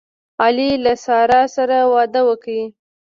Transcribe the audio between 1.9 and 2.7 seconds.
واده وکړ.